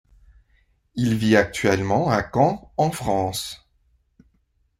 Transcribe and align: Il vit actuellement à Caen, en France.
Il 0.95 1.13
vit 1.15 1.35
actuellement 1.35 2.09
à 2.09 2.23
Caen, 2.33 2.71
en 2.75 2.89
France. 2.91 3.69